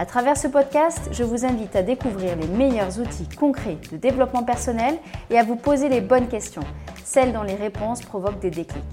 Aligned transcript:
À 0.00 0.06
travers 0.06 0.36
ce 0.36 0.46
podcast, 0.46 1.08
je 1.10 1.24
vous 1.24 1.44
invite 1.44 1.74
à 1.74 1.82
découvrir 1.82 2.36
les 2.36 2.46
meilleurs 2.46 3.00
outils 3.00 3.28
concrets 3.36 3.78
de 3.90 3.96
développement 3.96 4.44
personnel 4.44 4.96
et 5.28 5.36
à 5.36 5.42
vous 5.42 5.56
poser 5.56 5.88
les 5.88 6.00
bonnes 6.00 6.28
questions, 6.28 6.62
celles 7.04 7.32
dont 7.32 7.42
les 7.42 7.56
réponses 7.56 8.02
provoquent 8.02 8.38
des 8.38 8.52
déclics. 8.52 8.84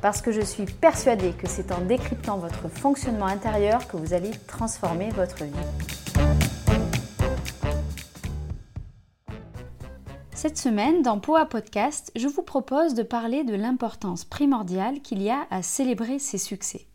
Parce 0.00 0.22
que 0.22 0.32
je 0.32 0.40
suis 0.40 0.64
persuadée 0.64 1.32
que 1.32 1.46
c'est 1.46 1.72
en 1.72 1.82
décryptant 1.82 2.38
votre 2.38 2.70
fonctionnement 2.70 3.26
intérieur 3.26 3.86
que 3.86 3.98
vous 3.98 4.14
allez 4.14 4.30
transformer 4.46 5.10
votre 5.10 5.44
vie. 5.44 5.52
Cette 10.32 10.56
semaine, 10.56 11.02
dans 11.02 11.20
Poa 11.20 11.44
Podcast, 11.44 12.10
je 12.16 12.28
vous 12.28 12.42
propose 12.42 12.94
de 12.94 13.02
parler 13.02 13.44
de 13.44 13.54
l'importance 13.54 14.24
primordiale 14.24 15.02
qu'il 15.02 15.20
y 15.20 15.28
a 15.28 15.46
à 15.50 15.60
célébrer 15.60 16.18
ses 16.18 16.38
succès. 16.38 16.86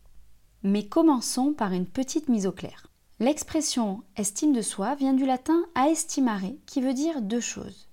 Mais 0.64 0.86
commençons 0.88 1.52
par 1.52 1.70
une 1.70 1.86
petite 1.86 2.28
mise 2.28 2.48
au 2.48 2.52
clair. 2.52 2.88
L'expression 3.22 4.02
estime 4.16 4.52
de 4.52 4.62
soi 4.62 4.96
vient 4.96 5.12
du 5.12 5.24
latin 5.24 5.64
aestimare, 5.76 6.42
qui 6.66 6.80
veut 6.80 6.92
dire 6.92 7.22
deux 7.22 7.38
choses. 7.38 7.88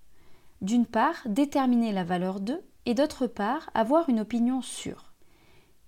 D'une 0.64 0.88
part, 0.88 1.18
déterminer 1.28 1.92
la 1.92 2.04
valeur 2.04 2.40
de, 2.40 2.60
et 2.88 2.96
d'autre 2.96 3.28
part, 3.28 3.70
avoir 3.76 4.10
une 4.10 4.22
opinion 4.22 4.64
sûre. 4.64 5.14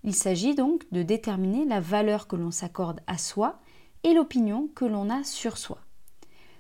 Il 0.03 0.14
s'agit 0.14 0.53
donc 0.53 0.86
de 0.92 1.02
déterminer 1.02 1.66
la 1.66 1.80
valeur 1.80 2.28
que 2.28 2.36
l'on 2.36 2.52
s'accorde 2.52 3.00
à 3.08 3.17
soi 3.17 3.59
et 4.03 4.14
l'opinion 4.14 4.70
que 4.75 4.86
l'on 4.86 5.09
a 5.09 5.23
sur 5.23 5.58
soi. 5.58 5.80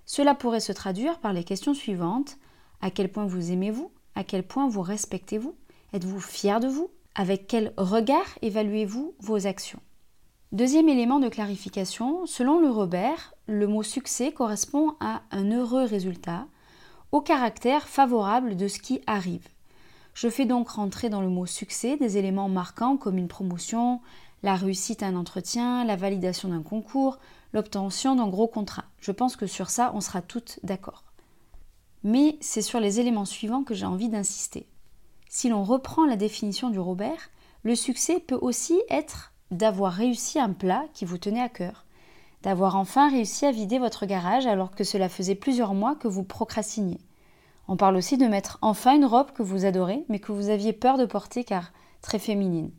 Cela 0.07 0.33
pourrait 0.33 0.59
se 0.59 0.71
traduire 0.71 1.19
par 1.19 1.33
les 1.33 1.43
questions 1.43 1.75
suivantes. 1.75 2.39
À 2.81 2.89
quel 2.89 3.11
point 3.11 3.27
vous 3.27 3.51
aimez-vous 3.51 3.91
À 4.15 4.23
quel 4.23 4.41
point 4.41 4.67
vous 4.67 4.81
respectez-vous 4.81 5.53
Êtes-vous 5.93 6.19
fier 6.19 6.59
de 6.59 6.67
vous? 6.67 6.89
Avec 7.13 7.45
quel 7.45 7.73
regard 7.77 8.39
évaluez-vous 8.41 9.13
vos 9.19 9.45
actions? 9.45 9.81
Deuxième 10.51 10.89
élément 10.89 11.21
de 11.21 11.29
clarification, 11.29 12.25
selon 12.25 12.59
le 12.59 12.69
Robert, 12.69 13.33
le 13.47 13.67
mot 13.67 13.83
succès 13.83 14.33
correspond 14.33 14.95
à 14.99 15.21
un 15.31 15.49
heureux 15.49 15.85
résultat, 15.85 16.45
au 17.13 17.21
caractère 17.21 17.87
favorable 17.87 18.57
de 18.57 18.67
ce 18.67 18.79
qui 18.79 18.99
arrive. 19.07 19.47
Je 20.13 20.27
fais 20.27 20.43
donc 20.43 20.67
rentrer 20.71 21.07
dans 21.07 21.21
le 21.21 21.29
mot 21.29 21.45
succès 21.45 21.95
des 21.95 22.17
éléments 22.17 22.49
marquants 22.49 22.97
comme 22.97 23.17
une 23.17 23.29
promotion, 23.29 24.01
la 24.43 24.55
réussite 24.55 25.03
à 25.03 25.07
un 25.07 25.15
entretien, 25.15 25.85
la 25.85 25.95
validation 25.95 26.49
d'un 26.49 26.63
concours, 26.63 27.19
l'obtention 27.53 28.17
d'un 28.17 28.27
gros 28.27 28.47
contrat. 28.47 28.83
Je 28.99 29.13
pense 29.13 29.37
que 29.37 29.47
sur 29.47 29.69
ça, 29.69 29.93
on 29.95 30.01
sera 30.01 30.21
toutes 30.21 30.59
d'accord. 30.63 31.05
Mais 32.03 32.37
c'est 32.41 32.61
sur 32.61 32.81
les 32.81 32.99
éléments 32.99 33.23
suivants 33.23 33.63
que 33.63 33.73
j'ai 33.73 33.85
envie 33.85 34.09
d'insister. 34.09 34.67
Si 35.29 35.47
l'on 35.47 35.63
reprend 35.63 36.05
la 36.05 36.17
définition 36.17 36.71
du 36.71 36.79
Robert, 36.79 37.29
le 37.63 37.75
succès 37.75 38.19
peut 38.19 38.39
aussi 38.41 38.81
être 38.89 39.30
d'avoir 39.51 39.93
réussi 39.93 40.39
un 40.39 40.51
plat 40.51 40.85
qui 40.93 41.05
vous 41.05 41.17
tenait 41.17 41.41
à 41.41 41.49
cœur, 41.49 41.85
d'avoir 42.43 42.75
enfin 42.75 43.09
réussi 43.09 43.45
à 43.45 43.51
vider 43.51 43.77
votre 43.77 44.05
garage 44.05 44.47
alors 44.47 44.71
que 44.71 44.83
cela 44.83 45.09
faisait 45.09 45.35
plusieurs 45.35 45.73
mois 45.73 45.95
que 45.95 46.07
vous 46.07 46.23
procrastiniez. 46.23 46.99
On 47.67 47.77
parle 47.77 47.95
aussi 47.95 48.17
de 48.17 48.25
mettre 48.25 48.57
enfin 48.61 48.95
une 48.95 49.05
robe 49.05 49.31
que 49.31 49.43
vous 49.43 49.65
adorez 49.65 50.03
mais 50.09 50.19
que 50.19 50.31
vous 50.31 50.49
aviez 50.49 50.73
peur 50.73 50.97
de 50.97 51.05
porter 51.05 51.43
car 51.43 51.71
très 52.01 52.19
féminine. 52.19 52.71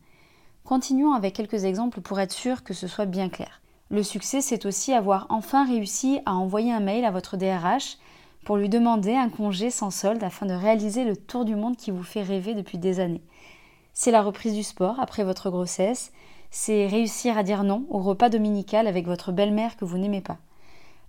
Continuons 0.64 1.12
avec 1.12 1.34
quelques 1.34 1.64
exemples 1.64 2.00
pour 2.00 2.20
être 2.20 2.32
sûr 2.32 2.64
que 2.64 2.74
ce 2.74 2.86
soit 2.86 3.06
bien 3.06 3.28
clair. 3.28 3.60
Le 3.90 4.02
succès, 4.02 4.40
c'est 4.40 4.64
aussi 4.64 4.92
avoir 4.92 5.26
enfin 5.28 5.66
réussi 5.66 6.20
à 6.24 6.34
envoyer 6.34 6.72
un 6.72 6.80
mail 6.80 7.04
à 7.04 7.10
votre 7.10 7.36
DRH 7.36 7.98
pour 8.44 8.56
lui 8.56 8.68
demander 8.68 9.14
un 9.14 9.28
congé 9.28 9.70
sans 9.70 9.90
solde 9.90 10.24
afin 10.24 10.46
de 10.46 10.54
réaliser 10.54 11.04
le 11.04 11.16
tour 11.16 11.44
du 11.44 11.56
monde 11.56 11.76
qui 11.76 11.90
vous 11.90 12.02
fait 12.02 12.22
rêver 12.22 12.54
depuis 12.54 12.78
des 12.78 13.00
années. 13.00 13.22
C'est 13.92 14.10
la 14.10 14.22
reprise 14.22 14.54
du 14.54 14.62
sport 14.62 14.98
après 14.98 15.24
votre 15.24 15.50
grossesse, 15.50 16.12
c'est 16.52 16.86
réussir 16.86 17.38
à 17.38 17.42
dire 17.42 17.64
non 17.64 17.86
au 17.88 17.98
repas 17.98 18.28
dominical 18.28 18.86
avec 18.86 19.06
votre 19.06 19.32
belle-mère 19.32 19.76
que 19.76 19.86
vous 19.86 19.96
n'aimez 19.98 20.20
pas. 20.20 20.36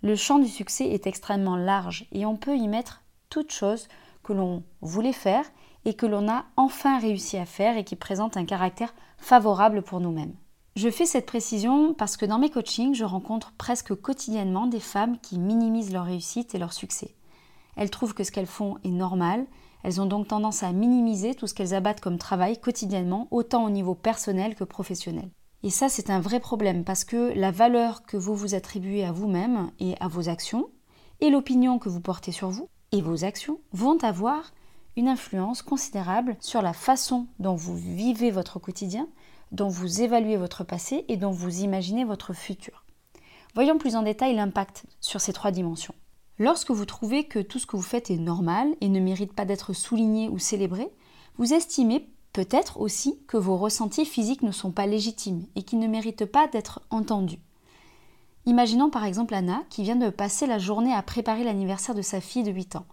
Le 0.02 0.16
champ 0.16 0.40
du 0.40 0.48
succès 0.48 0.86
est 0.86 1.06
extrêmement 1.06 1.58
large 1.58 2.08
et 2.14 2.26
on 2.26 2.38
peut 2.38 2.56
y 2.56 2.68
mettre 2.68 3.04
toutes 3.30 3.52
choses 3.52 3.90
que 4.24 4.32
l'on 4.34 4.64
voulait 4.82 5.14
faire 5.14 5.46
et 5.84 5.94
que 5.96 6.06
l'on 6.06 6.30
a 6.30 6.46
enfin 6.56 6.98
réussi 6.98 7.38
à 7.38 7.46
faire 7.46 7.78
et 7.78 7.84
qui 7.84 7.98
présentent 7.98 8.38
un 8.38 8.46
caractère 8.46 8.96
favorable 9.18 9.82
pour 9.82 10.00
nous-mêmes. 10.00 10.34
Je 10.78 10.90
fais 10.90 11.06
cette 11.06 11.26
précision 11.26 11.94
parce 11.94 12.16
que 12.16 12.26
dans 12.26 12.40
mes 12.40 12.50
coachings, 12.50 12.96
je 12.96 13.04
rencontre 13.04 13.52
presque 13.58 13.94
quotidiennement 13.94 14.66
des 14.66 14.80
femmes 14.80 15.18
qui 15.20 15.38
minimisent 15.38 15.92
leur 15.92 16.06
réussite 16.06 16.56
et 16.56 16.58
leur 16.58 16.72
succès. 16.72 17.16
Elles 17.76 17.90
trouvent 17.90 18.14
que 18.14 18.24
ce 18.24 18.32
qu'elles 18.32 18.48
font 18.48 18.78
est 18.86 18.92
normal, 18.92 19.46
elles 19.84 20.02
ont 20.02 20.06
donc 20.06 20.28
tendance 20.28 20.64
à 20.64 20.72
minimiser 20.72 21.36
tout 21.36 21.48
ce 21.48 21.54
qu'elles 21.54 21.74
abattent 21.74 22.02
comme 22.02 22.18
travail 22.18 22.58
quotidiennement, 22.58 23.28
autant 23.32 23.66
au 23.66 23.70
niveau 23.70 23.96
personnel 23.96 24.56
que 24.56 24.64
professionnel. 24.64 25.30
Et 25.62 25.70
ça, 25.70 25.88
c'est 25.88 26.10
un 26.10 26.20
vrai 26.20 26.40
problème 26.40 26.84
parce 26.84 27.04
que 27.04 27.32
la 27.36 27.52
valeur 27.52 28.04
que 28.06 28.18
vous 28.18 28.36
vous 28.36 28.56
attribuez 28.56 29.06
à 29.06 29.12
vous-même 29.12 29.72
et 29.80 29.96
à 30.00 30.08
vos 30.08 30.28
actions, 30.28 30.70
et 31.22 31.30
l'opinion 31.30 31.80
que 31.80 31.90
vous 31.90 32.02
portez 32.02 32.32
sur 32.32 32.50
vous 32.50 32.68
et 32.92 33.02
vos 33.02 33.24
actions 33.24 33.60
vont 33.72 33.98
avoir 34.04 34.52
une 34.98 35.08
influence 35.08 35.62
considérable 35.62 36.36
sur 36.40 36.62
la 36.62 36.74
façon 36.74 37.28
dont 37.40 37.56
vous 37.56 37.76
vivez 37.76 38.30
votre 38.30 38.60
quotidien, 38.60 39.08
dont 39.52 39.70
vous 39.70 40.02
évaluez 40.02 40.38
votre 40.38 40.64
passé 40.64 41.06
et 41.08 41.18
dont 41.18 41.32
vous 41.32 41.62
imaginez 41.62 42.04
votre 42.04 42.34
futur. 42.34 42.86
Voyons 43.56 43.78
plus 43.78 43.96
en 43.96 44.02
détail 44.02 44.36
l'impact 44.36 44.86
sur 45.00 45.22
ces 45.22 45.34
trois 45.34 45.52
dimensions. 45.52 45.96
Lorsque 46.40 46.72
vous 46.72 46.86
trouvez 46.86 47.26
que 47.26 47.40
tout 47.40 47.60
ce 47.60 47.68
que 47.68 47.76
vous 47.76 47.84
faites 47.84 48.10
est 48.10 48.18
normal 48.18 48.76
et 48.82 48.90
ne 48.90 49.00
mérite 49.00 49.34
pas 49.34 49.46
d'être 49.46 49.74
souligné 49.74 50.30
ou 50.30 50.40
célébré, 50.40 50.90
vous 51.38 51.54
estimez 51.54 52.10
peut-être 52.34 52.80
aussi 52.80 53.20
que 53.28 53.38
vos 53.38 53.58
ressentis 53.58 54.06
physiques 54.06 54.42
ne 54.42 54.52
sont 54.52 54.72
pas 54.72 54.88
légitimes 54.88 55.46
et 55.56 55.62
qu'ils 55.62 55.80
ne 55.80 55.88
méritent 55.88 56.26
pas 56.26 56.48
d'être 56.48 56.82
entendus. 56.90 57.40
Imaginons 58.46 58.90
par 58.90 59.06
exemple 59.06 59.36
Anna 59.36 59.62
qui 59.70 59.84
vient 59.84 59.96
de 59.96 60.10
passer 60.10 60.48
la 60.48 60.58
journée 60.58 60.94
à 60.94 61.02
préparer 61.04 61.44
l'anniversaire 61.44 61.96
de 61.96 62.02
sa 62.02 62.20
fille 62.20 62.44
de 62.44 62.52
8 62.52 62.76
ans. 62.76 62.86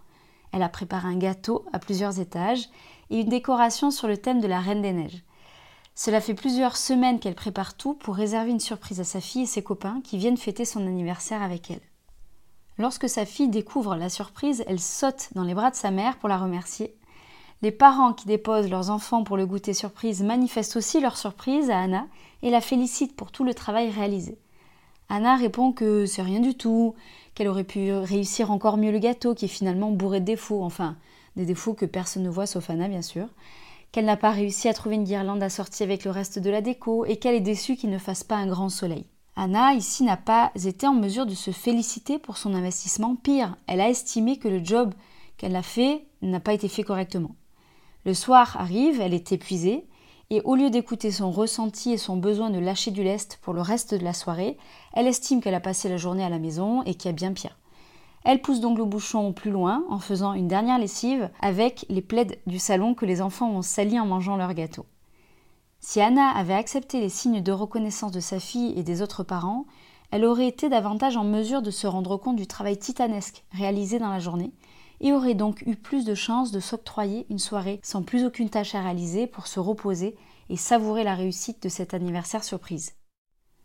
Elle 0.51 0.63
a 0.63 0.69
préparé 0.69 1.07
un 1.07 1.17
gâteau 1.17 1.65
à 1.73 1.79
plusieurs 1.79 2.19
étages 2.19 2.69
et 3.09 3.21
une 3.21 3.29
décoration 3.29 3.89
sur 3.89 4.07
le 4.07 4.17
thème 4.17 4.39
de 4.39 4.47
la 4.47 4.59
Reine 4.59 4.81
des 4.81 4.93
Neiges. 4.93 5.23
Cela 5.95 6.21
fait 6.21 6.33
plusieurs 6.33 6.77
semaines 6.77 7.19
qu'elle 7.19 7.35
prépare 7.35 7.75
tout 7.75 7.95
pour 7.95 8.15
réserver 8.15 8.51
une 8.51 8.59
surprise 8.59 8.99
à 8.99 9.03
sa 9.03 9.19
fille 9.19 9.43
et 9.43 9.47
ses 9.47 9.63
copains 9.63 10.01
qui 10.03 10.17
viennent 10.17 10.37
fêter 10.37 10.63
son 10.63 10.85
anniversaire 10.87 11.41
avec 11.41 11.71
elle. 11.71 11.90
Lorsque 12.77 13.09
sa 13.09 13.25
fille 13.25 13.49
découvre 13.49 13.95
la 13.95 14.09
surprise, 14.09 14.63
elle 14.67 14.79
saute 14.79 15.29
dans 15.35 15.43
les 15.43 15.53
bras 15.53 15.71
de 15.71 15.75
sa 15.75 15.91
mère 15.91 16.17
pour 16.17 16.29
la 16.29 16.37
remercier. 16.37 16.95
Les 17.61 17.71
parents 17.71 18.13
qui 18.13 18.25
déposent 18.25 18.69
leurs 18.69 18.89
enfants 18.89 19.23
pour 19.23 19.37
le 19.37 19.45
goûter 19.45 19.73
surprise 19.73 20.23
manifestent 20.23 20.77
aussi 20.77 20.99
leur 20.99 21.15
surprise 21.15 21.69
à 21.69 21.79
Anna 21.79 22.07
et 22.41 22.49
la 22.49 22.61
félicitent 22.61 23.15
pour 23.15 23.31
tout 23.31 23.43
le 23.43 23.53
travail 23.53 23.91
réalisé. 23.91 24.39
Anna 25.09 25.35
répond 25.35 25.73
que 25.73 26.05
c'est 26.05 26.21
rien 26.21 26.39
du 26.39 26.55
tout, 26.55 26.95
qu'elle 27.35 27.49
aurait 27.49 27.63
pu 27.63 27.91
réussir 27.91 28.49
encore 28.49 28.77
mieux 28.77 28.91
le 28.91 28.99
gâteau 28.99 29.35
qui 29.35 29.45
est 29.45 29.49
finalement 29.49 29.91
bourré 29.91 30.21
de 30.21 30.25
défauts, 30.25 30.63
enfin 30.63 30.95
des 31.35 31.45
défauts 31.45 31.73
que 31.73 31.85
personne 31.85 32.23
ne 32.23 32.29
voit 32.29 32.47
sauf 32.47 32.69
Anna 32.69 32.87
bien 32.87 33.01
sûr, 33.01 33.27
qu'elle 33.91 34.05
n'a 34.05 34.17
pas 34.17 34.31
réussi 34.31 34.67
à 34.69 34.73
trouver 34.73 34.95
une 34.95 35.03
guirlande 35.03 35.43
assortie 35.43 35.83
avec 35.83 36.03
le 36.03 36.11
reste 36.11 36.39
de 36.39 36.49
la 36.49 36.61
déco 36.61 37.05
et 37.05 37.17
qu'elle 37.17 37.35
est 37.35 37.41
déçue 37.41 37.75
qu'il 37.75 37.89
ne 37.89 37.97
fasse 37.97 38.23
pas 38.23 38.37
un 38.37 38.47
grand 38.47 38.69
soleil. 38.69 39.05
Anna, 39.35 39.73
ici, 39.73 40.03
n'a 40.03 40.17
pas 40.17 40.51
été 40.63 40.85
en 40.87 40.93
mesure 40.93 41.25
de 41.25 41.33
se 41.33 41.51
féliciter 41.51 42.19
pour 42.19 42.37
son 42.37 42.53
investissement. 42.53 43.15
Pire, 43.15 43.55
elle 43.67 43.81
a 43.81 43.89
estimé 43.89 44.37
que 44.37 44.47
le 44.47 44.63
job 44.63 44.93
qu'elle 45.37 45.55
a 45.55 45.63
fait 45.63 46.05
n'a 46.21 46.39
pas 46.39 46.53
été 46.53 46.67
fait 46.67 46.83
correctement. 46.83 47.35
Le 48.05 48.13
soir 48.13 48.57
arrive, 48.59 48.99
elle 48.99 49.13
est 49.13 49.31
épuisée, 49.31 49.85
et 50.29 50.41
au 50.41 50.55
lieu 50.55 50.69
d'écouter 50.69 51.11
son 51.11 51.31
ressenti 51.31 51.91
et 51.91 51.97
son 51.97 52.17
besoin 52.17 52.49
de 52.49 52.59
lâcher 52.59 52.91
du 52.91 53.03
lest 53.03 53.37
pour 53.41 53.53
le 53.53 53.61
reste 53.61 53.93
de 53.93 54.03
la 54.03 54.13
soirée, 54.13 54.57
elle 54.93 55.07
estime 55.07 55.41
qu'elle 55.41 55.55
a 55.55 55.59
passé 55.59 55.89
la 55.89 55.97
journée 55.97 56.23
à 56.23 56.29
la 56.29 56.39
maison 56.39 56.83
et 56.83 56.95
qu'il 56.95 57.09
y 57.09 57.13
a 57.13 57.15
bien 57.15 57.33
pire. 57.33 57.57
Elle 58.23 58.41
pousse 58.41 58.59
donc 58.59 58.77
le 58.77 58.85
bouchon 58.85 59.33
plus 59.33 59.51
loin 59.51 59.83
en 59.89 59.99
faisant 59.99 60.33
une 60.33 60.47
dernière 60.47 60.79
lessive 60.79 61.29
avec 61.41 61.85
les 61.89 62.01
plaides 62.01 62.39
du 62.47 62.59
salon 62.59 62.93
que 62.93 63.05
les 63.05 63.21
enfants 63.21 63.51
ont 63.51 63.61
salis 63.61 63.99
en 63.99 64.05
mangeant 64.05 64.37
leur 64.37 64.53
gâteau. 64.53 64.85
Si 65.83 65.99
Anna 65.99 66.29
avait 66.29 66.53
accepté 66.53 66.99
les 66.99 67.09
signes 67.09 67.41
de 67.41 67.51
reconnaissance 67.51 68.11
de 68.11 68.19
sa 68.19 68.39
fille 68.39 68.71
et 68.77 68.83
des 68.83 69.01
autres 69.01 69.23
parents, 69.23 69.65
elle 70.11 70.25
aurait 70.25 70.47
été 70.47 70.69
davantage 70.69 71.17
en 71.17 71.23
mesure 71.23 71.63
de 71.63 71.71
se 71.71 71.87
rendre 71.87 72.17
compte 72.17 72.35
du 72.35 72.45
travail 72.45 72.77
titanesque 72.77 73.43
réalisé 73.51 73.97
dans 73.97 74.11
la 74.11 74.19
journée 74.19 74.51
et 74.99 75.11
aurait 75.11 75.33
donc 75.33 75.63
eu 75.65 75.75
plus 75.75 76.05
de 76.05 76.13
chances 76.13 76.51
de 76.51 76.59
s'octroyer 76.59 77.25
une 77.31 77.39
soirée 77.39 77.79
sans 77.81 78.03
plus 78.03 78.23
aucune 78.25 78.51
tâche 78.51 78.75
à 78.75 78.81
réaliser 78.81 79.25
pour 79.25 79.47
se 79.47 79.59
reposer 79.59 80.15
et 80.49 80.55
savourer 80.55 81.03
la 81.03 81.15
réussite 81.15 81.63
de 81.63 81.69
cet 81.69 81.95
anniversaire 81.95 82.43
surprise. 82.43 82.93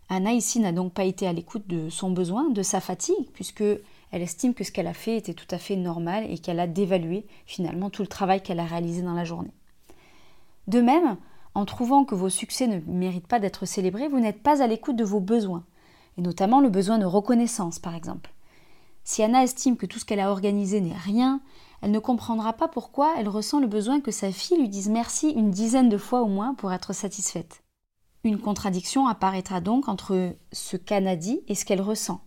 Anna 0.08 0.32
ici 0.32 0.58
n'a 0.58 0.72
donc 0.72 0.94
pas 0.94 1.04
été 1.04 1.26
à 1.26 1.34
l'écoute 1.34 1.66
de 1.66 1.90
son 1.90 2.10
besoin, 2.10 2.48
de 2.48 2.62
sa 2.62 2.80
fatigue, 2.80 3.30
puisque 3.34 3.64
Elle 4.12 4.22
estime 4.22 4.54
que 4.54 4.64
ce 4.64 4.72
qu'elle 4.72 4.86
a 4.86 4.94
fait 4.94 5.16
était 5.16 5.34
tout 5.34 5.48
à 5.50 5.58
fait 5.58 5.76
normal 5.76 6.24
et 6.30 6.38
qu'elle 6.38 6.60
a 6.60 6.66
dévalué 6.66 7.26
finalement 7.44 7.90
tout 7.90 8.02
le 8.02 8.08
travail 8.08 8.40
qu'elle 8.42 8.60
a 8.60 8.64
réalisé 8.64 9.02
dans 9.02 9.14
la 9.14 9.24
journée. 9.24 9.52
De 10.68 10.80
même, 10.80 11.18
en 11.56 11.64
trouvant 11.64 12.04
que 12.04 12.14
vos 12.14 12.28
succès 12.28 12.66
ne 12.66 12.80
méritent 12.86 13.26
pas 13.26 13.38
d'être 13.38 13.64
célébrés, 13.64 14.08
vous 14.08 14.20
n'êtes 14.20 14.42
pas 14.42 14.62
à 14.62 14.66
l'écoute 14.66 14.96
de 14.96 15.04
vos 15.04 15.20
besoins, 15.20 15.64
et 16.18 16.20
notamment 16.20 16.60
le 16.60 16.68
besoin 16.68 16.98
de 16.98 17.06
reconnaissance 17.06 17.78
par 17.78 17.94
exemple. 17.94 18.34
Si 19.04 19.22
Anna 19.22 19.42
estime 19.42 19.78
que 19.78 19.86
tout 19.86 19.98
ce 19.98 20.04
qu'elle 20.04 20.20
a 20.20 20.30
organisé 20.30 20.82
n'est 20.82 20.92
rien, 20.92 21.40
elle 21.80 21.92
ne 21.92 21.98
comprendra 21.98 22.52
pas 22.52 22.68
pourquoi 22.68 23.14
elle 23.16 23.28
ressent 23.28 23.58
le 23.58 23.68
besoin 23.68 24.00
que 24.02 24.10
sa 24.10 24.32
fille 24.32 24.58
lui 24.58 24.68
dise 24.68 24.90
merci 24.90 25.30
une 25.30 25.50
dizaine 25.50 25.88
de 25.88 25.96
fois 25.96 26.20
au 26.20 26.26
moins 26.26 26.52
pour 26.52 26.74
être 26.74 26.92
satisfaite. 26.92 27.62
Une 28.22 28.38
contradiction 28.38 29.06
apparaîtra 29.06 29.62
donc 29.62 29.88
entre 29.88 30.34
ce 30.52 30.76
qu'Anna 30.76 31.16
dit 31.16 31.40
et 31.48 31.54
ce 31.54 31.64
qu'elle 31.64 31.80
ressent. 31.80 32.20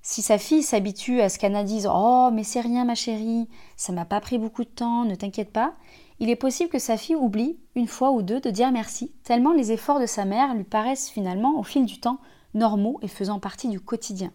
Si 0.00 0.22
sa 0.22 0.38
fille 0.38 0.62
s'habitue 0.62 1.22
à 1.22 1.28
ce 1.28 1.40
qu'Anna 1.40 1.64
dise 1.64 1.88
Oh, 1.90 2.28
mais 2.32 2.44
c'est 2.44 2.60
rien, 2.60 2.84
ma 2.84 2.94
chérie, 2.94 3.48
ça 3.76 3.92
m'a 3.92 4.04
pas 4.04 4.20
pris 4.20 4.38
beaucoup 4.38 4.62
de 4.62 4.68
temps, 4.68 5.04
ne 5.06 5.14
t'inquiète 5.14 5.52
pas, 5.52 5.74
il 6.20 6.30
est 6.30 6.36
possible 6.36 6.70
que 6.70 6.78
sa 6.78 6.96
fille 6.96 7.16
oublie, 7.16 7.58
une 7.74 7.88
fois 7.88 8.12
ou 8.12 8.22
deux, 8.22 8.40
de 8.40 8.50
dire 8.50 8.70
merci, 8.70 9.12
tellement 9.24 9.52
les 9.52 9.72
efforts 9.72 10.00
de 10.00 10.06
sa 10.06 10.24
mère 10.24 10.54
lui 10.54 10.64
paraissent 10.64 11.10
finalement, 11.10 11.58
au 11.58 11.62
fil 11.62 11.84
du 11.84 11.98
temps, 11.98 12.18
normaux 12.54 12.98
et 13.02 13.08
faisant 13.08 13.40
partie 13.40 13.68
du 13.68 13.80
quotidien. 13.80 14.32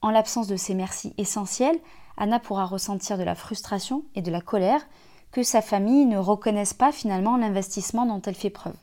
En 0.00 0.10
l'absence 0.10 0.46
de 0.46 0.56
ces 0.56 0.74
merci 0.74 1.12
essentiels, 1.18 1.78
Anna 2.16 2.40
pourra 2.40 2.64
ressentir 2.64 3.18
de 3.18 3.22
la 3.22 3.34
frustration 3.34 4.04
et 4.14 4.22
de 4.22 4.30
la 4.30 4.40
colère 4.40 4.86
que 5.30 5.42
sa 5.42 5.60
famille 5.60 6.06
ne 6.06 6.18
reconnaisse 6.18 6.72
pas 6.72 6.92
finalement 6.92 7.36
l'investissement 7.36 8.06
dont 8.06 8.22
elle 8.22 8.34
fait 8.34 8.50
preuve. 8.50 8.76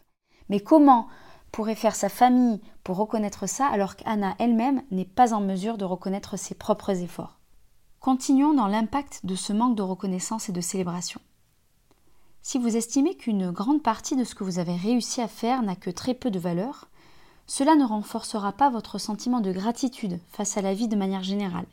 Mais 0.50 0.60
comment 0.60 1.08
pourrait 1.52 1.76
faire 1.76 1.96
sa 1.96 2.10
famille 2.10 2.62
pour 2.84 2.98
reconnaître 2.98 3.48
ça 3.48 3.66
alors 3.66 3.96
qu'Anna 3.96 4.36
elle-même 4.40 4.84
n'est 4.92 5.06
pas 5.06 5.34
en 5.34 5.42
mesure 5.42 5.78
de 5.78 5.86
reconnaître 5.86 6.38
ses 6.38 6.54
propres 6.54 7.02
efforts? 7.02 7.40
Continuons 8.00 8.54
dans 8.54 8.68
l'impact 8.68 9.22
de 9.26 9.36
ce 9.36 9.54
manque 9.54 9.76
de 9.76 9.82
reconnaissance 9.82 10.50
et 10.50 10.52
de 10.52 10.62
célébration. 10.62 11.20
Si 12.48 12.60
vous 12.60 12.78
estimez 12.78 13.16
qu'une 13.16 13.50
grande 13.50 13.82
partie 13.82 14.16
de 14.16 14.24
ce 14.24 14.36
que 14.36 14.44
vous 14.44 14.60
avez 14.60 14.76
réussi 14.76 15.20
à 15.20 15.28
faire 15.28 15.64
n'a 15.64 15.76
que 15.76 15.90
très 15.90 16.14
peu 16.14 16.30
de 16.30 16.38
valeur, 16.38 16.88
cela 17.48 17.74
ne 17.74 17.84
renforcera 17.84 18.52
pas 18.52 18.70
votre 18.70 19.00
sentiment 19.00 19.40
de 19.40 19.52
gratitude 19.52 20.20
face 20.30 20.56
à 20.56 20.62
la 20.62 20.76
vie 20.76 20.88
de 20.88 20.96
manière 20.96 21.24
générale. 21.24 21.66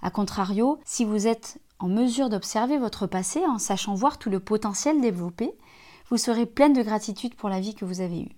A 0.00 0.12
contrario, 0.12 0.78
si 0.84 1.04
vous 1.04 1.26
êtes 1.26 1.58
en 1.80 1.88
mesure 1.88 2.28
d'observer 2.28 2.78
votre 2.78 3.08
passé 3.08 3.40
en 3.48 3.58
sachant 3.58 3.94
voir 3.94 4.16
tout 4.16 4.30
le 4.30 4.38
potentiel 4.38 5.00
développé, 5.00 5.50
vous 6.08 6.18
serez 6.18 6.46
pleine 6.46 6.72
de 6.72 6.84
gratitude 6.84 7.34
pour 7.34 7.48
la 7.48 7.58
vie 7.58 7.74
que 7.74 7.84
vous 7.84 8.00
avez 8.00 8.20
eue. 8.20 8.36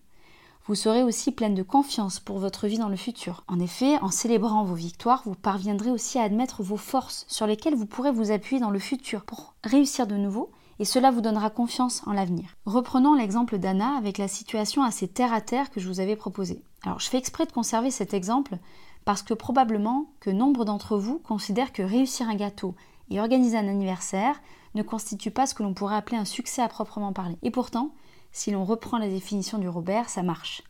Vous 0.67 0.75
serez 0.75 1.03
aussi 1.03 1.33
pleine 1.33 1.55
de 1.55 1.63
confiance 1.63 2.19
pour 2.19 2.39
votre 2.39 2.67
vie 2.67 2.79
dans 2.79 2.89
le 2.89 2.97
futur. 2.97 3.45
En 3.47 3.61
effet, 3.61 3.99
en 3.99 4.11
célébrant 4.11 4.65
vos 4.65 4.75
victoires, 4.75 5.21
vous 5.27 5.35
parviendrez 5.35 5.91
aussi 5.91 6.19
à 6.19 6.23
admettre 6.23 6.63
vos 6.63 6.79
forces 6.79 7.27
sur 7.29 7.47
lesquelles 7.47 7.75
vous 7.75 7.85
pourrez 7.85 8.11
vous 8.11 8.31
appuyer 8.31 8.59
dans 8.59 8.71
le 8.71 8.79
futur 8.79 9.27
pour 9.27 9.53
réussir 9.65 10.07
de 10.07 10.17
nouveau 10.17 10.51
et 10.79 10.85
cela 10.85 11.11
vous 11.11 11.21
donnera 11.21 11.51
confiance 11.51 12.03
en 12.07 12.13
l'avenir. 12.13 12.57
Reprenons 12.67 13.15
l'exemple 13.15 13.59
d'Anna 13.59 13.97
avec 13.97 14.19
la 14.19 14.29
situation 14.29 14.83
assez 14.83 15.09
terre 15.09 15.33
à 15.33 15.41
terre 15.41 15.71
que 15.71 15.81
je 15.81 15.89
vous 15.89 16.01
avais 16.01 16.17
proposée. 16.17 16.63
Alors 16.83 17.01
je 17.01 17.09
fais 17.09 17.19
exprès 17.19 17.47
de 17.47 17.53
conserver 17.53 17.91
cet 17.91 18.15
exemple 18.15 18.59
parce 19.05 19.23
que 19.23 19.35
probablement 19.35 20.07
que 20.21 20.31
nombre 20.31 20.65
d'entre 20.65 20.97
vous 20.97 21.19
considèrent 21.19 21.73
que 21.73 21.83
réussir 21.83 22.29
un 22.29 22.37
gâteau 22.37 22.75
et 23.11 23.21
organiser 23.21 23.57
un 23.57 23.69
anniversaire 23.69 24.41
ne 24.75 24.83
constitue 24.83 25.31
pas 25.31 25.47
ce 25.47 25.55
que 25.55 25.63
l'on 25.63 25.75
pourrait 25.75 25.97
appeler 25.97 26.17
un 26.17 26.25
succès 26.25 26.63
à 26.63 26.69
proprement 26.69 27.13
parler. 27.13 27.37
Et 27.43 27.51
pourtant, 27.51 27.91
si 28.33 28.51
l'on 28.51 28.65
reprend 28.65 28.99
la 28.99 29.09
définition 29.09 29.59
du 29.59 29.69
Robert, 29.69 30.09
ça 30.09 30.23
marche. 30.23 30.63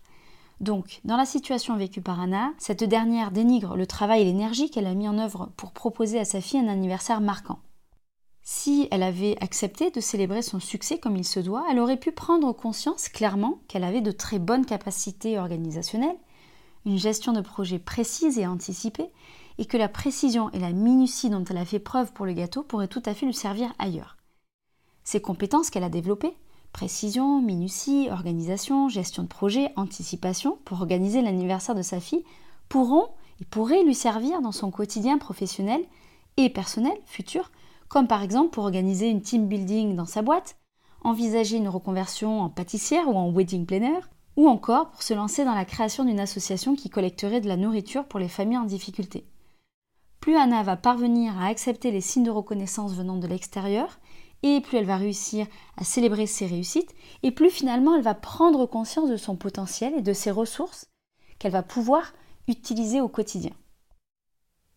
Donc, 0.60 1.00
dans 1.04 1.16
la 1.16 1.26
situation 1.26 1.76
vécue 1.76 2.00
par 2.00 2.20
Anna, 2.20 2.52
cette 2.58 2.84
dernière 2.84 3.30
dénigre 3.30 3.76
le 3.76 3.86
travail 3.86 4.22
et 4.22 4.24
l'énergie 4.24 4.70
qu'elle 4.70 4.86
a 4.86 4.94
mis 4.94 5.08
en 5.08 5.18
œuvre 5.18 5.50
pour 5.56 5.72
proposer 5.72 6.20
à 6.20 6.24
sa 6.24 6.40
fille 6.40 6.60
un 6.60 6.68
anniversaire 6.68 7.20
marquant. 7.20 7.58
Si 8.46 8.88
elle 8.90 9.02
avait 9.02 9.38
accepté 9.40 9.90
de 9.90 10.00
célébrer 10.00 10.42
son 10.42 10.60
succès 10.60 10.98
comme 10.98 11.16
il 11.16 11.24
se 11.24 11.40
doit, 11.40 11.64
elle 11.70 11.78
aurait 11.78 11.96
pu 11.96 12.12
prendre 12.12 12.52
conscience 12.52 13.08
clairement 13.08 13.60
qu'elle 13.68 13.84
avait 13.84 14.02
de 14.02 14.12
très 14.12 14.38
bonnes 14.38 14.66
capacités 14.66 15.38
organisationnelles, 15.38 16.18
une 16.84 16.98
gestion 16.98 17.32
de 17.32 17.40
projet 17.40 17.78
précise 17.78 18.38
et 18.38 18.46
anticipée, 18.46 19.10
et 19.56 19.64
que 19.64 19.78
la 19.78 19.88
précision 19.88 20.50
et 20.50 20.58
la 20.58 20.72
minutie 20.72 21.30
dont 21.30 21.42
elle 21.44 21.56
a 21.56 21.64
fait 21.64 21.78
preuve 21.78 22.12
pour 22.12 22.26
le 22.26 22.34
gâteau 22.34 22.62
pourraient 22.62 22.86
tout 22.86 23.02
à 23.06 23.14
fait 23.14 23.24
lui 23.24 23.32
servir 23.32 23.72
ailleurs. 23.78 24.18
Ces 25.04 25.22
compétences 25.22 25.70
qu'elle 25.70 25.82
a 25.82 25.88
développées, 25.88 26.36
précision, 26.72 27.40
minutie, 27.40 28.08
organisation, 28.10 28.90
gestion 28.90 29.22
de 29.22 29.28
projet, 29.28 29.70
anticipation, 29.76 30.58
pour 30.66 30.82
organiser 30.82 31.22
l'anniversaire 31.22 31.74
de 31.74 31.82
sa 31.82 31.98
fille, 31.98 32.24
pourront 32.68 33.08
et 33.40 33.46
pourraient 33.46 33.84
lui 33.84 33.94
servir 33.94 34.42
dans 34.42 34.52
son 34.52 34.70
quotidien 34.70 35.16
professionnel 35.16 35.82
et 36.36 36.50
personnel 36.50 36.98
futur, 37.06 37.50
comme 37.88 38.08
par 38.08 38.22
exemple 38.22 38.50
pour 38.50 38.64
organiser 38.64 39.08
une 39.08 39.22
team 39.22 39.46
building 39.46 39.94
dans 39.94 40.06
sa 40.06 40.22
boîte, 40.22 40.56
envisager 41.02 41.56
une 41.56 41.68
reconversion 41.68 42.40
en 42.40 42.48
pâtissière 42.48 43.08
ou 43.08 43.16
en 43.16 43.30
wedding 43.30 43.66
planner, 43.66 44.00
ou 44.36 44.48
encore 44.48 44.90
pour 44.90 45.02
se 45.02 45.14
lancer 45.14 45.44
dans 45.44 45.54
la 45.54 45.64
création 45.64 46.04
d'une 46.04 46.20
association 46.20 46.74
qui 46.74 46.90
collecterait 46.90 47.40
de 47.40 47.48
la 47.48 47.56
nourriture 47.56 48.04
pour 48.04 48.18
les 48.18 48.28
familles 48.28 48.58
en 48.58 48.64
difficulté. 48.64 49.26
Plus 50.20 50.36
Anna 50.36 50.62
va 50.62 50.76
parvenir 50.76 51.38
à 51.38 51.46
accepter 51.46 51.90
les 51.90 52.00
signes 52.00 52.24
de 52.24 52.30
reconnaissance 52.30 52.94
venant 52.94 53.16
de 53.16 53.26
l'extérieur, 53.26 53.98
et 54.42 54.60
plus 54.60 54.78
elle 54.78 54.86
va 54.86 54.96
réussir 54.96 55.46
à 55.76 55.84
célébrer 55.84 56.26
ses 56.26 56.46
réussites, 56.46 56.94
et 57.22 57.30
plus 57.30 57.50
finalement 57.50 57.94
elle 57.94 58.02
va 58.02 58.14
prendre 58.14 58.66
conscience 58.66 59.08
de 59.08 59.16
son 59.16 59.36
potentiel 59.36 59.94
et 59.94 60.02
de 60.02 60.12
ses 60.12 60.30
ressources 60.30 60.86
qu'elle 61.38 61.52
va 61.52 61.62
pouvoir 61.62 62.12
utiliser 62.48 63.00
au 63.00 63.08
quotidien. 63.08 63.52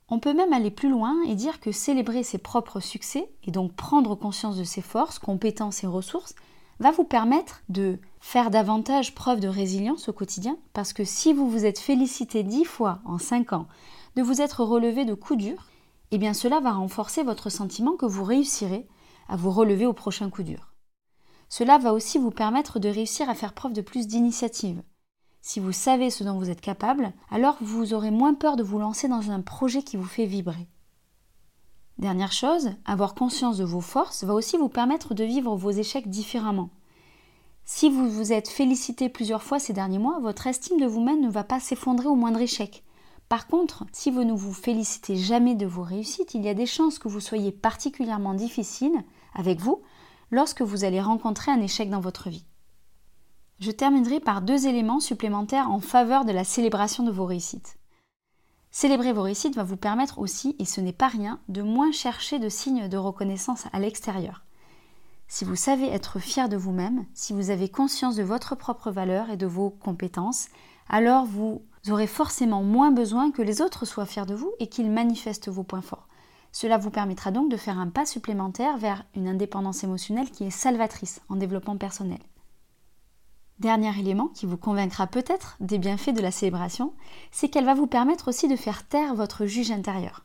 On 0.09 0.19
peut 0.19 0.33
même 0.33 0.53
aller 0.53 0.71
plus 0.71 0.89
loin 0.89 1.21
et 1.27 1.35
dire 1.35 1.59
que 1.59 1.71
célébrer 1.71 2.23
ses 2.23 2.37
propres 2.37 2.79
succès, 2.79 3.29
et 3.43 3.51
donc 3.51 3.73
prendre 3.73 4.15
conscience 4.15 4.55
de 4.55 4.63
ses 4.63 4.81
forces, 4.81 5.19
compétences 5.19 5.83
et 5.83 5.87
ressources, 5.87 6.33
va 6.79 6.91
vous 6.91 7.03
permettre 7.03 7.61
de 7.69 7.99
faire 8.19 8.49
davantage 8.49 9.15
preuve 9.15 9.39
de 9.39 9.47
résilience 9.47 10.07
au 10.07 10.13
quotidien, 10.13 10.57
parce 10.73 10.93
que 10.93 11.03
si 11.03 11.33
vous 11.33 11.49
vous 11.49 11.65
êtes 11.65 11.79
félicité 11.79 12.43
dix 12.43 12.63
fois 12.63 12.99
en 13.03 13.17
cinq 13.17 13.51
ans 13.51 13.67
de 14.15 14.21
vous 14.21 14.41
être 14.41 14.63
relevé 14.63 15.03
de 15.03 15.13
coups 15.13 15.39
durs, 15.39 15.67
eh 16.11 16.17
bien 16.17 16.33
cela 16.33 16.61
va 16.61 16.71
renforcer 16.71 17.23
votre 17.23 17.49
sentiment 17.49 17.97
que 17.97 18.05
vous 18.05 18.23
réussirez 18.23 18.87
à 19.27 19.35
vous 19.35 19.51
relever 19.51 19.85
au 19.85 19.93
prochain 19.93 20.29
coup 20.29 20.43
dur. 20.43 20.73
Cela 21.49 21.77
va 21.77 21.93
aussi 21.93 22.17
vous 22.17 22.31
permettre 22.31 22.79
de 22.79 22.89
réussir 22.89 23.29
à 23.29 23.35
faire 23.35 23.53
preuve 23.53 23.73
de 23.73 23.81
plus 23.81 24.07
d'initiative. 24.07 24.81
Si 25.47 25.61
vous 25.61 25.71
savez 25.71 26.09
ce 26.09 26.25
dont 26.25 26.37
vous 26.37 26.49
êtes 26.49 26.59
capable, 26.59 27.13
alors 27.31 27.55
vous 27.61 27.93
aurez 27.93 28.11
moins 28.11 28.33
peur 28.33 28.57
de 28.57 28.63
vous 28.63 28.79
lancer 28.79 29.07
dans 29.07 29.31
un 29.31 29.39
projet 29.39 29.81
qui 29.81 29.95
vous 29.95 30.03
fait 30.03 30.25
vibrer. 30.25 30.67
Dernière 31.97 32.33
chose, 32.33 32.71
avoir 32.83 33.15
conscience 33.15 33.55
de 33.55 33.63
vos 33.63 33.79
forces 33.79 34.25
va 34.25 34.33
aussi 34.33 34.57
vous 34.57 34.67
permettre 34.67 35.13
de 35.13 35.23
vivre 35.23 35.55
vos 35.55 35.71
échecs 35.71 36.09
différemment. 36.09 36.69
Si 37.63 37.89
vous 37.89 38.09
vous 38.09 38.33
êtes 38.33 38.49
félicité 38.49 39.07
plusieurs 39.07 39.41
fois 39.41 39.57
ces 39.57 39.71
derniers 39.71 39.99
mois, 39.99 40.19
votre 40.19 40.47
estime 40.47 40.81
de 40.81 40.85
vous-même 40.85 41.21
ne 41.21 41.31
va 41.31 41.45
pas 41.45 41.61
s'effondrer 41.61 42.07
au 42.07 42.15
moindre 42.15 42.41
échec. 42.41 42.83
Par 43.29 43.47
contre, 43.47 43.85
si 43.93 44.11
vous 44.11 44.25
ne 44.25 44.33
vous 44.33 44.51
félicitez 44.51 45.15
jamais 45.15 45.55
de 45.55 45.65
vos 45.65 45.83
réussites, 45.83 46.33
il 46.33 46.43
y 46.43 46.49
a 46.49 46.55
des 46.55 46.65
chances 46.65 46.99
que 46.99 47.07
vous 47.07 47.21
soyez 47.21 47.53
particulièrement 47.53 48.33
difficile 48.33 49.01
avec 49.33 49.61
vous 49.61 49.81
lorsque 50.29 50.61
vous 50.61 50.83
allez 50.83 50.99
rencontrer 50.99 51.53
un 51.53 51.61
échec 51.61 51.89
dans 51.89 52.01
votre 52.01 52.29
vie. 52.29 52.43
Je 53.59 53.71
terminerai 53.71 54.19
par 54.19 54.43
deux 54.43 54.67
éléments 54.67 54.99
supplémentaires 54.99 55.71
en 55.71 55.79
faveur 55.79 56.25
de 56.25 56.31
la 56.31 56.43
célébration 56.43 57.03
de 57.03 57.11
vos 57.11 57.25
réussites. 57.25 57.77
Célébrer 58.69 59.13
vos 59.13 59.23
réussites 59.23 59.55
va 59.55 59.63
vous 59.63 59.77
permettre 59.77 60.19
aussi, 60.19 60.55
et 60.59 60.65
ce 60.65 60.79
n'est 60.79 60.93
pas 60.93 61.07
rien, 61.07 61.39
de 61.49 61.63
moins 61.63 61.91
chercher 61.91 62.37
de 62.37 62.49
signes 62.49 62.87
de 62.87 62.97
reconnaissance 62.97 63.65
à 63.73 63.79
l'extérieur. 63.79 64.43
Si 65.27 65.43
vous 65.43 65.55
savez 65.55 65.87
être 65.87 66.19
fier 66.19 66.49
de 66.49 66.55
vous-même, 66.55 67.05
si 67.15 67.33
vous 67.33 67.49
avez 67.49 67.67
conscience 67.67 68.15
de 68.15 68.21
votre 68.21 68.55
propre 68.55 68.91
valeur 68.91 69.31
et 69.31 69.37
de 69.37 69.47
vos 69.47 69.71
compétences, 69.71 70.49
alors 70.87 71.25
vous 71.25 71.63
aurez 71.89 72.07
forcément 72.07 72.61
moins 72.61 72.91
besoin 72.91 73.31
que 73.31 73.41
les 73.41 73.61
autres 73.63 73.85
soient 73.85 74.05
fiers 74.05 74.27
de 74.27 74.35
vous 74.35 74.51
et 74.59 74.67
qu'ils 74.67 74.91
manifestent 74.91 75.49
vos 75.49 75.63
points 75.63 75.81
forts. 75.81 76.07
Cela 76.51 76.77
vous 76.77 76.91
permettra 76.91 77.31
donc 77.31 77.49
de 77.49 77.57
faire 77.57 77.79
un 77.79 77.89
pas 77.89 78.05
supplémentaire 78.05 78.77
vers 78.77 79.03
une 79.15 79.27
indépendance 79.27 79.83
émotionnelle 79.83 80.29
qui 80.29 80.43
est 80.43 80.51
salvatrice 80.51 81.21
en 81.27 81.35
développement 81.35 81.77
personnel. 81.77 82.19
Dernier 83.59 83.97
élément 83.97 84.27
qui 84.27 84.45
vous 84.45 84.57
convaincra 84.57 85.07
peut-être 85.07 85.57
des 85.59 85.79
bienfaits 85.79 86.13
de 86.13 86.21
la 86.21 86.29
célébration, 86.29 86.93
c'est 87.31 87.49
qu'elle 87.49 87.65
va 87.65 87.73
vous 87.73 87.87
permettre 87.87 88.27
aussi 88.27 88.47
de 88.47 88.55
faire 88.55 88.87
taire 88.87 89.15
votre 89.15 89.47
juge 89.47 89.71
intérieur. 89.71 90.23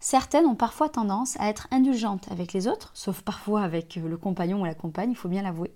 Certaines 0.00 0.46
ont 0.46 0.56
parfois 0.56 0.88
tendance 0.88 1.38
à 1.38 1.48
être 1.48 1.68
indulgentes 1.70 2.30
avec 2.32 2.52
les 2.52 2.66
autres, 2.66 2.90
sauf 2.94 3.22
parfois 3.22 3.62
avec 3.62 3.94
le 3.94 4.16
compagnon 4.16 4.62
ou 4.62 4.64
la 4.64 4.74
compagne, 4.74 5.10
il 5.10 5.16
faut 5.16 5.28
bien 5.28 5.42
l'avouer, 5.42 5.72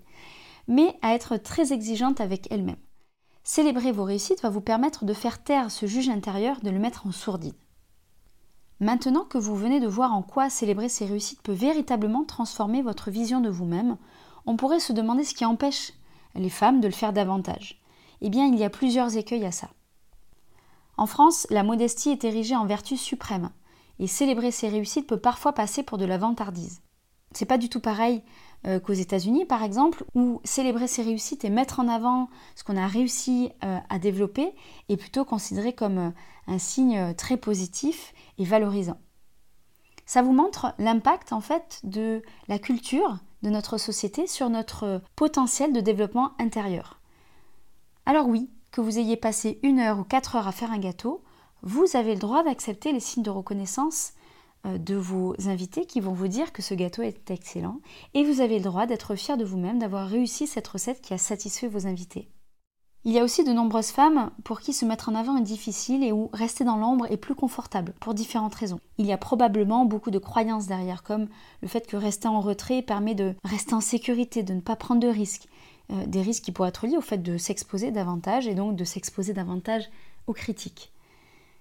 mais 0.67 0.97
à 1.01 1.13
être 1.13 1.37
très 1.37 1.71
exigeantes 1.71 2.19
avec 2.19 2.51
elles-mêmes. 2.51 2.75
Célébrer 3.43 3.93
vos 3.93 4.03
réussites 4.03 4.41
va 4.41 4.49
vous 4.49 4.61
permettre 4.61 5.05
de 5.05 5.13
faire 5.13 5.41
taire 5.41 5.71
ce 5.71 5.85
juge 5.85 6.09
intérieur, 6.09 6.59
de 6.61 6.69
le 6.69 6.79
mettre 6.79 7.07
en 7.07 7.13
sourdine. 7.13 7.53
Maintenant 8.81 9.23
que 9.23 9.37
vous 9.37 9.55
venez 9.55 9.79
de 9.79 9.87
voir 9.87 10.13
en 10.13 10.21
quoi 10.21 10.49
célébrer 10.49 10.89
ces 10.89 11.05
réussites 11.05 11.41
peut 11.41 11.53
véritablement 11.53 12.25
transformer 12.25 12.81
votre 12.81 13.09
vision 13.09 13.39
de 13.39 13.49
vous-même, 13.49 13.95
on 14.45 14.57
pourrait 14.57 14.81
se 14.81 14.91
demander 14.91 15.23
ce 15.23 15.33
qui 15.33 15.45
empêche 15.45 15.93
les 16.35 16.49
femmes 16.49 16.81
de 16.81 16.87
le 16.87 16.93
faire 16.93 17.13
davantage. 17.13 17.81
Eh 18.21 18.29
bien, 18.29 18.45
il 18.47 18.55
y 18.55 18.63
a 18.63 18.69
plusieurs 18.69 19.17
écueils 19.17 19.45
à 19.45 19.51
ça. 19.51 19.69
En 20.97 21.05
France, 21.05 21.47
la 21.49 21.63
modestie 21.63 22.09
est 22.09 22.23
érigée 22.23 22.55
en 22.55 22.65
vertu 22.65 22.97
suprême, 22.97 23.49
Et 23.99 24.07
célébrer 24.07 24.51
ses 24.51 24.69
réussites 24.69 25.07
peut 25.07 25.19
parfois 25.19 25.53
passer 25.53 25.83
pour 25.83 25.97
de 25.97 26.05
la 26.05 26.17
vantardise. 26.17 26.81
C'est 27.33 27.45
pas 27.45 27.57
du 27.57 27.69
tout 27.69 27.79
pareil 27.79 28.23
euh, 28.65 28.79
qu'aux 28.79 28.93
États-Unis, 28.93 29.45
par 29.45 29.63
exemple, 29.63 30.05
où 30.15 30.39
célébrer 30.43 30.87
ses 30.87 31.03
réussites 31.03 31.43
et 31.45 31.49
mettre 31.49 31.79
en 31.79 31.87
avant 31.87 32.29
ce 32.55 32.63
qu'on 32.63 32.77
a 32.77 32.87
réussi 32.87 33.51
euh, 33.63 33.79
à 33.89 33.99
développer 33.99 34.53
est 34.89 34.97
plutôt 34.97 35.25
considéré 35.25 35.73
comme 35.73 35.97
euh, 35.97 36.09
un 36.47 36.59
signe 36.59 37.13
très 37.15 37.37
positif 37.37 38.13
et 38.37 38.45
valorisant. 38.45 38.99
Ça 40.05 40.21
vous 40.21 40.33
montre 40.33 40.73
l'impact 40.77 41.33
en 41.33 41.41
fait 41.41 41.79
de 41.83 42.21
la 42.47 42.59
culture 42.59 43.17
de 43.43 43.49
notre 43.49 43.77
société 43.77 44.25
sur 44.25 44.49
notre 44.49 45.01
potentiel 45.15 45.73
de 45.73 45.81
développement 45.81 46.31
intérieur. 46.39 46.99
Alors 48.05 48.27
oui, 48.27 48.49
que 48.71 48.81
vous 48.81 48.97
ayez 48.97 49.17
passé 49.17 49.59
une 49.61 49.79
heure 49.79 49.99
ou 49.99 50.03
quatre 50.03 50.35
heures 50.35 50.47
à 50.47 50.51
faire 50.51 50.71
un 50.71 50.79
gâteau, 50.79 51.23
vous 51.61 51.95
avez 51.95 52.15
le 52.15 52.19
droit 52.19 52.43
d'accepter 52.43 52.91
les 52.91 52.99
signes 52.99 53.23
de 53.23 53.29
reconnaissance 53.29 54.13
euh, 54.65 54.77
de 54.77 54.95
vos 54.95 55.35
invités 55.45 55.85
qui 55.85 56.01
vont 56.01 56.13
vous 56.13 56.27
dire 56.27 56.51
que 56.51 56.61
ce 56.61 56.73
gâteau 56.73 57.01
est 57.01 57.29
excellent 57.31 57.79
et 58.13 58.23
vous 58.23 58.41
avez 58.41 58.57
le 58.57 58.63
droit 58.63 58.85
d'être 58.85 59.15
fier 59.15 59.37
de 59.37 59.45
vous-même 59.45 59.79
d'avoir 59.79 60.07
réussi 60.07 60.47
cette 60.47 60.67
recette 60.67 61.01
qui 61.01 61.13
a 61.13 61.17
satisfait 61.17 61.67
vos 61.67 61.85
invités. 61.87 62.27
Il 63.05 63.11
y 63.11 63.19
a 63.19 63.23
aussi 63.23 63.43
de 63.43 63.51
nombreuses 63.51 63.91
femmes 63.91 64.31
pour 64.45 64.61
qui 64.61 64.71
se 64.71 64.85
mettre 64.85 65.09
en 65.09 65.15
avant 65.15 65.35
est 65.35 65.41
difficile 65.41 66.05
et 66.05 66.13
où 66.13 66.29
rester 66.31 66.63
dans 66.63 66.77
l'ombre 66.77 67.05
est 67.11 67.17
plus 67.17 67.35
confortable, 67.35 67.93
pour 67.99 68.13
différentes 68.13 68.55
raisons. 68.55 68.79
Il 68.97 69.05
y 69.05 69.11
a 69.11 69.17
probablement 69.17 69.83
beaucoup 69.83 70.11
de 70.11 70.19
croyances 70.19 70.67
derrière, 70.67 71.03
comme 71.03 71.27
le 71.61 71.67
fait 71.67 71.85
que 71.85 71.97
rester 71.97 72.29
en 72.29 72.39
retrait 72.39 72.81
permet 72.81 73.13
de 73.13 73.35
rester 73.43 73.73
en 73.73 73.81
sécurité, 73.81 74.41
de 74.41 74.53
ne 74.53 74.61
pas 74.61 74.77
prendre 74.77 75.01
de 75.01 75.09
risques. 75.09 75.49
Euh, 75.91 76.05
des 76.05 76.21
risques 76.21 76.45
qui 76.45 76.53
pourraient 76.53 76.69
être 76.69 76.87
liés 76.87 76.95
au 76.95 77.01
fait 77.01 77.17
de 77.17 77.37
s'exposer 77.37 77.91
davantage 77.91 78.47
et 78.47 78.55
donc 78.55 78.77
de 78.77 78.85
s'exposer 78.85 79.33
davantage 79.33 79.89
aux 80.27 80.33
critiques. 80.33 80.93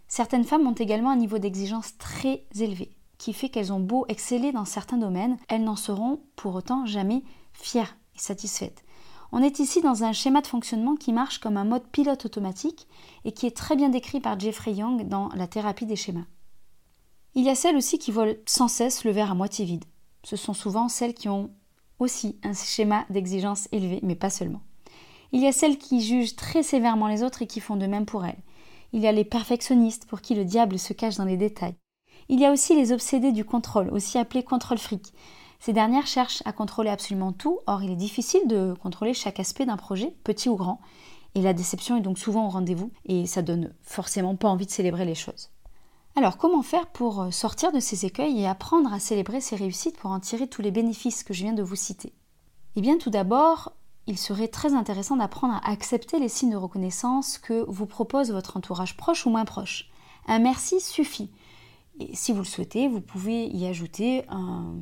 Certaines 0.07 0.45
femmes 0.45 0.67
ont 0.69 0.75
également 0.75 1.11
un 1.11 1.17
niveau 1.17 1.39
d'exigence 1.39 1.99
très 1.99 2.45
élevé, 2.57 2.93
qui 3.19 3.33
fait 3.33 3.49
qu'elles 3.49 3.73
ont 3.73 3.81
beau 3.81 4.05
exceller 4.09 4.53
dans 4.53 4.65
certains 4.65 4.99
domaines, 4.99 5.39
elles 5.49 5.65
n'en 5.65 5.75
seront 5.75 6.21
pour 6.37 6.55
autant 6.55 6.87
jamais 6.87 7.25
fières 7.53 7.97
et 8.15 8.21
satisfaites. 8.21 8.85
On 9.35 9.43
est 9.43 9.61
ici 9.61 9.81
dans 9.81 10.05
un 10.05 10.13
schéma 10.13 10.43
de 10.43 10.47
fonctionnement 10.47 10.95
qui 10.95 11.11
marche 11.11 11.39
comme 11.39 11.57
un 11.57 11.65
mode 11.65 11.87
pilote 11.91 12.27
automatique 12.27 12.87
et 13.25 13.33
qui 13.33 13.47
est 13.47 13.57
très 13.57 13.77
bien 13.77 13.89
décrit 13.89 14.21
par 14.21 14.39
Jeffrey 14.39 14.73
Young 14.73 15.09
dans 15.09 15.31
la 15.35 15.47
thérapie 15.47 15.87
des 15.87 15.97
schémas. 15.97 16.27
Il 17.35 17.45
y 17.45 17.49
a 17.49 17.55
celles 17.55 17.77
aussi 17.77 17.99
qui 17.99 18.11
voient 18.11 18.35
sans 18.45 18.69
cesse 18.69 19.05
le 19.05 19.11
verre 19.11 19.31
à 19.31 19.35
moitié 19.35 19.65
vide. 19.65 19.87
Ce 20.23 20.37
sont 20.37 20.53
souvent 20.53 20.89
celles 20.91 21.15
qui 21.15 21.31
ont 21.31 21.51
aussi 21.99 22.39
un 22.43 22.53
schéma 22.53 23.07
d'exigence 23.09 23.69
élevé, 23.73 24.01
mais 24.03 24.17
pas 24.17 24.29
seulement. 24.29 24.61
Il 25.33 25.41
y 25.41 25.47
a 25.47 25.53
celles 25.53 25.79
qui 25.79 26.03
jugent 26.03 26.37
très 26.37 26.63
sévèrement 26.63 27.07
les 27.07 27.23
autres 27.23 27.41
et 27.41 27.47
qui 27.47 27.61
font 27.61 27.77
de 27.77 27.87
même 27.87 28.05
pour 28.05 28.27
elles. 28.27 28.43
Il 28.93 29.01
y 29.01 29.07
a 29.07 29.13
les 29.13 29.25
perfectionnistes 29.25 30.05
pour 30.05 30.21
qui 30.21 30.35
le 30.35 30.45
diable 30.45 30.79
se 30.79 30.93
cache 30.93 31.17
dans 31.17 31.25
les 31.25 31.39
détails. 31.39 31.75
Il 32.29 32.39
y 32.39 32.45
a 32.45 32.53
aussi 32.53 32.77
les 32.77 32.93
obsédés 32.93 33.33
du 33.33 33.47
contrôle, 33.47 33.89
aussi 33.93 34.19
appelés 34.19 34.43
contrôle 34.43 34.79
fric, 34.79 35.15
ces 35.65 35.73
dernières 35.73 36.09
cherchent 36.09 36.43
à 36.45 36.53
contrôler 36.53 36.91
absolument 36.91 37.31
tout, 37.31 37.61
or 37.69 37.85
il 37.85 37.93
est 37.93 37.97
difficile 37.97 38.49
de 38.49 38.75
contrôler 38.83 39.15
chaque 39.15 39.39
aspect 39.39 39.65
d'un 39.65 39.77
projet, 39.77 40.13
petit 40.25 40.49
ou 40.49 40.57
grand, 40.57 40.81
et 41.37 41.41
la 41.41 41.53
déception 41.53 41.97
est 41.97 42.01
donc 42.01 42.19
souvent 42.19 42.47
au 42.47 42.49
rendez-vous, 42.49 42.91
et 43.05 43.27
ça 43.27 43.43
donne 43.43 43.73
forcément 43.81 44.35
pas 44.35 44.49
envie 44.49 44.67
de 44.67 44.73
célébrer 44.73 45.05
les 45.05 45.15
choses. 45.15 45.51
Alors 46.17 46.37
comment 46.37 46.63
faire 46.63 46.89
pour 46.89 47.21
euh, 47.21 47.31
sortir 47.31 47.71
de 47.71 47.79
ces 47.79 48.05
écueils 48.05 48.41
et 48.41 48.49
apprendre 48.49 48.93
à 48.93 48.99
célébrer 48.99 49.41
ses 49.41 49.55
réussites 49.55 49.97
pour 49.99 50.11
en 50.11 50.19
tirer 50.19 50.49
tous 50.49 50.63
les 50.63 50.73
bénéfices 50.73 51.23
que 51.23 51.33
je 51.33 51.45
viens 51.45 51.53
de 51.53 51.63
vous 51.63 51.77
citer? 51.77 52.13
Eh 52.75 52.81
bien 52.81 52.99
tout 52.99 53.11
d'abord, 53.11 53.71
il 54.09 54.19
serait 54.19 54.49
très 54.49 54.75
intéressant 54.75 55.15
d'apprendre 55.15 55.55
à 55.55 55.71
accepter 55.71 56.19
les 56.19 56.29
signes 56.29 56.51
de 56.51 56.57
reconnaissance 56.57 57.39
que 57.39 57.65
vous 57.69 57.87
propose 57.87 58.33
votre 58.33 58.57
entourage 58.57 58.97
proche 58.97 59.27
ou 59.27 59.31
moins 59.31 59.45
proche. 59.45 59.93
Un 60.27 60.41
merci 60.41 60.81
suffit. 60.81 61.31
Et 62.01 62.17
si 62.17 62.33
vous 62.33 62.41
le 62.41 62.47
souhaitez, 62.47 62.89
vous 62.89 63.01
pouvez 63.01 63.47
y 63.47 63.65
ajouter 63.67 64.25
un, 64.29 64.75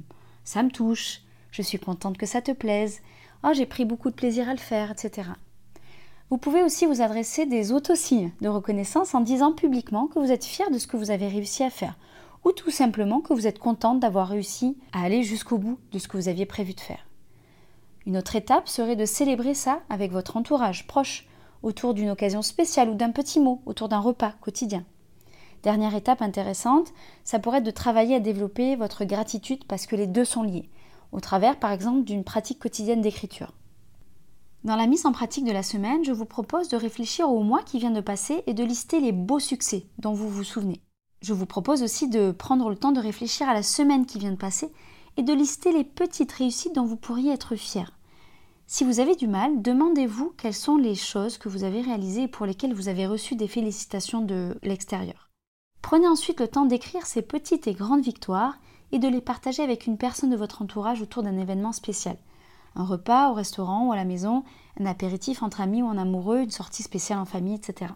ça 0.44 0.62
me 0.62 0.70
touche, 0.70 1.23
je 1.50 1.62
suis 1.62 1.78
contente 1.78 2.18
que 2.18 2.26
ça 2.26 2.42
te 2.42 2.52
plaise, 2.52 3.00
oh 3.44 3.50
j'ai 3.52 3.66
pris 3.66 3.85
beaucoup 3.85 4.11
de 4.11 4.14
plaisir 4.14 4.49
à 4.49 4.52
le 4.52 4.59
faire, 4.59 4.90
etc. 4.90 5.28
Vous 6.30 6.38
pouvez 6.38 6.62
aussi 6.62 6.87
vous 6.87 7.02
adresser 7.02 7.44
des 7.44 7.73
autosignes 7.73 8.30
de 8.40 8.49
reconnaissance 8.49 9.14
en 9.14 9.20
disant 9.20 9.52
publiquement 9.52 10.06
que 10.06 10.18
vous 10.18 10.30
êtes 10.30 10.44
fier 10.44 10.70
de 10.70 10.78
ce 10.78 10.87
que 10.87 10.97
vous 10.97 11.11
avez 11.11 11.26
réussi 11.26 11.64
à 11.64 11.70
faire, 11.70 11.97
ou 12.44 12.52
tout 12.52 12.70
simplement 12.70 13.20
que 13.20 13.35
vous 13.35 13.47
êtes 13.47 13.59
contente 13.59 14.00
d'avoir 14.00 14.28
réussi 14.28 14.78
à 14.92 15.02
aller 15.02 15.23
jusqu'au 15.25 15.59
bout 15.59 15.78
de 15.92 15.99
ce 15.99 16.09
que 16.09 16.16
vous 16.16 16.28
aviez 16.28 16.47
prévu 16.47 16.75
de 16.75 16.80
faire. 16.80 17.04
Une 18.06 18.16
autre 18.16 18.37
étape 18.37 18.68
serait 18.68 18.97
de 18.97 19.04
célébrer 19.04 19.54
ça 19.54 19.80
avec 19.88 20.12
votre 20.12 20.37
entourage 20.37 20.87
proche, 20.87 21.26
autour 21.62 21.94
d'une 21.94 22.11
occasion 22.11 22.42
spéciale 22.42 22.88
ou 22.90 22.94
d'un 22.94 23.11
petit 23.11 23.40
mot, 23.40 23.61
autour 23.66 23.88
d'un 23.88 23.99
repas 23.99 24.32
quotidien. 24.40 24.85
Dernière 25.62 25.94
étape 25.94 26.22
intéressante, 26.22 26.92
ça 27.22 27.38
pourrait 27.38 27.58
être 27.58 27.64
de 27.64 27.70
travailler 27.70 28.16
à 28.16 28.20
développer 28.20 28.76
votre 28.76 29.04
gratitude 29.04 29.64
parce 29.64 29.86
que 29.86 29.96
les 29.96 30.06
deux 30.06 30.24
sont 30.24 30.42
liés, 30.42 30.70
au 31.12 31.20
travers 31.20 31.58
par 31.58 31.72
exemple 31.72 32.04
d'une 32.04 32.24
pratique 32.24 32.58
quotidienne 32.58 33.02
d'écriture. 33.02 33.52
Dans 34.64 34.76
la 34.76 34.86
mise 34.86 35.06
en 35.06 35.12
pratique 35.12 35.44
de 35.44 35.52
la 35.52 35.62
semaine, 35.62 36.04
je 36.04 36.12
vous 36.12 36.26
propose 36.26 36.68
de 36.68 36.76
réfléchir 36.76 37.30
au 37.30 37.42
mois 37.42 37.62
qui 37.62 37.78
vient 37.78 37.90
de 37.90 38.00
passer 38.00 38.42
et 38.46 38.54
de 38.54 38.64
lister 38.64 39.00
les 39.00 39.12
beaux 39.12 39.38
succès 39.38 39.86
dont 39.98 40.12
vous 40.12 40.28
vous 40.28 40.44
souvenez. 40.44 40.80
Je 41.22 41.34
vous 41.34 41.46
propose 41.46 41.82
aussi 41.82 42.08
de 42.08 42.30
prendre 42.30 42.68
le 42.68 42.76
temps 42.76 42.92
de 42.92 43.00
réfléchir 43.00 43.48
à 43.48 43.54
la 43.54 43.62
semaine 43.62 44.06
qui 44.06 44.18
vient 44.18 44.32
de 44.32 44.36
passer 44.36 44.72
et 45.16 45.22
de 45.22 45.32
lister 45.32 45.72
les 45.72 45.84
petites 45.84 46.32
réussites 46.32 46.74
dont 46.74 46.84
vous 46.84 46.96
pourriez 46.96 47.32
être 47.32 47.56
fier. 47.56 47.92
Si 48.66 48.84
vous 48.84 49.00
avez 49.00 49.16
du 49.16 49.28
mal, 49.28 49.62
demandez-vous 49.62 50.32
quelles 50.36 50.54
sont 50.54 50.76
les 50.76 50.94
choses 50.94 51.38
que 51.38 51.48
vous 51.48 51.64
avez 51.64 51.80
réalisées 51.80 52.22
et 52.22 52.28
pour 52.28 52.46
lesquelles 52.46 52.74
vous 52.74 52.88
avez 52.88 53.06
reçu 53.06 53.36
des 53.36 53.48
félicitations 53.48 54.20
de 54.20 54.56
l'extérieur. 54.62 55.29
Prenez 55.82 56.06
ensuite 56.06 56.40
le 56.40 56.49
temps 56.49 56.66
d'écrire 56.66 57.06
ces 57.06 57.22
petites 57.22 57.66
et 57.66 57.72
grandes 57.72 58.02
victoires 58.02 58.58
et 58.92 58.99
de 58.99 59.08
les 59.08 59.20
partager 59.20 59.62
avec 59.62 59.87
une 59.87 59.96
personne 59.96 60.30
de 60.30 60.37
votre 60.37 60.62
entourage 60.62 61.02
autour 61.02 61.22
d'un 61.22 61.38
événement 61.38 61.72
spécial. 61.72 62.16
Un 62.76 62.84
repas 62.84 63.30
au 63.30 63.34
restaurant 63.34 63.87
ou 63.87 63.92
à 63.92 63.96
la 63.96 64.04
maison, 64.04 64.44
un 64.78 64.87
apéritif 64.87 65.42
entre 65.42 65.60
amis 65.60 65.82
ou 65.82 65.87
en 65.87 65.99
amoureux, 65.99 66.40
une 66.40 66.50
sortie 66.50 66.82
spéciale 66.82 67.18
en 67.18 67.25
famille, 67.25 67.56
etc. 67.56 67.92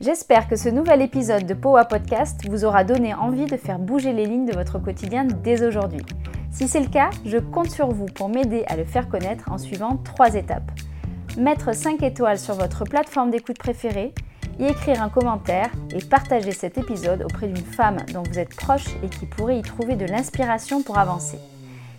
J'espère 0.00 0.48
que 0.48 0.56
ce 0.56 0.68
nouvel 0.68 1.02
épisode 1.02 1.46
de 1.46 1.54
Powa 1.54 1.84
Podcast 1.84 2.48
vous 2.48 2.64
aura 2.64 2.84
donné 2.84 3.12
envie 3.12 3.46
de 3.46 3.56
faire 3.56 3.78
bouger 3.78 4.12
les 4.12 4.26
lignes 4.26 4.46
de 4.46 4.54
votre 4.54 4.78
quotidien 4.78 5.24
dès 5.24 5.66
aujourd'hui. 5.66 6.00
Si 6.50 6.68
c'est 6.68 6.80
le 6.80 6.88
cas, 6.88 7.10
je 7.24 7.38
compte 7.38 7.70
sur 7.70 7.90
vous 7.90 8.06
pour 8.06 8.28
m'aider 8.28 8.64
à 8.66 8.76
le 8.76 8.84
faire 8.84 9.08
connaître 9.08 9.50
en 9.52 9.58
suivant 9.58 9.96
trois 9.98 10.34
étapes. 10.34 10.70
Mettre 11.36 11.74
5 11.74 12.02
étoiles 12.02 12.38
sur 12.38 12.54
votre 12.54 12.84
plateforme 12.84 13.30
d'écoute 13.30 13.58
préférée, 13.58 14.14
y 14.60 14.66
écrire 14.66 15.02
un 15.02 15.08
commentaire 15.08 15.70
et 15.90 16.04
partager 16.04 16.52
cet 16.52 16.78
épisode 16.78 17.22
auprès 17.22 17.48
d'une 17.48 17.56
femme 17.56 17.96
dont 18.12 18.22
vous 18.22 18.38
êtes 18.38 18.54
proche 18.54 18.86
et 19.02 19.08
qui 19.08 19.26
pourrait 19.26 19.58
y 19.58 19.62
trouver 19.62 19.96
de 19.96 20.04
l'inspiration 20.04 20.82
pour 20.82 20.98
avancer. 20.98 21.38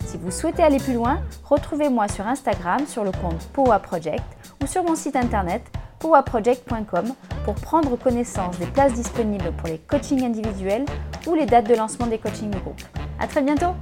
Si 0.05 0.17
vous 0.17 0.31
souhaitez 0.31 0.63
aller 0.63 0.77
plus 0.77 0.93
loin, 0.93 1.21
retrouvez-moi 1.43 2.07
sur 2.07 2.27
Instagram 2.27 2.85
sur 2.87 3.03
le 3.03 3.11
compte 3.11 3.47
Powa 3.53 3.79
Project 3.79 4.23
ou 4.61 4.67
sur 4.67 4.83
mon 4.83 4.95
site 4.95 5.15
internet 5.15 5.63
powaproject.com 5.99 7.13
pour 7.45 7.55
prendre 7.55 7.95
connaissance 7.95 8.57
des 8.57 8.65
places 8.65 8.93
disponibles 8.93 9.51
pour 9.57 9.67
les 9.67 9.77
coachings 9.77 10.23
individuels 10.23 10.85
ou 11.27 11.35
les 11.35 11.45
dates 11.45 11.67
de 11.67 11.75
lancement 11.75 12.07
des 12.07 12.17
coachings 12.17 12.49
de 12.49 12.59
groupe. 12.59 12.81
À 13.19 13.27
très 13.27 13.41
bientôt! 13.41 13.75